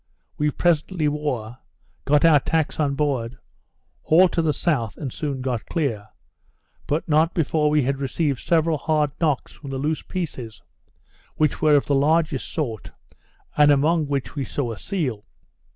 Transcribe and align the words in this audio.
We 0.35 0.49
presently 0.49 1.07
wore; 1.07 1.59
got 2.05 2.25
our 2.25 2.39
tacks 2.39 2.79
on 2.79 2.95
board; 2.95 3.37
hauled 4.01 4.31
to 4.33 4.41
the 4.41 4.51
south, 4.51 4.97
and 4.97 5.13
soon 5.13 5.41
got 5.43 5.67
clear; 5.67 6.07
but 6.87 7.07
not 7.07 7.35
before 7.35 7.69
we 7.69 7.83
had 7.83 7.97
received 7.99 8.39
several 8.39 8.79
hard 8.79 9.11
knocks 9.21 9.53
from 9.53 9.69
the 9.69 9.77
loose 9.77 10.01
pieces, 10.01 10.63
which 11.35 11.61
were 11.61 11.75
of 11.75 11.85
the 11.85 11.93
largest 11.93 12.51
sort, 12.51 12.89
and 13.55 13.69
among 13.69 14.07
which 14.07 14.33
we 14.35 14.43
saw 14.43 14.71
a 14.71 14.77
seal. 14.79 15.23